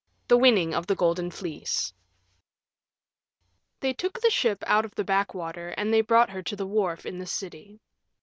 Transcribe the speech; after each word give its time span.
THE 0.29 0.37
WINNING 0.39 0.73
OF 0.73 0.87
THE 0.87 0.95
GOLDEN 0.95 1.29
FLEECE 1.29 1.93
They 3.81 3.93
took 3.93 4.19
the 4.19 4.31
ship 4.31 4.63
out 4.65 4.83
of 4.83 4.95
the 4.95 5.03
backwater 5.03 5.75
and 5.77 5.93
they 5.93 6.01
brought 6.01 6.31
her 6.31 6.41
to 6.41 6.63
a 6.63 6.65
wharf 6.65 7.05
in 7.05 7.19
the 7.19 7.27
city. 7.27 7.79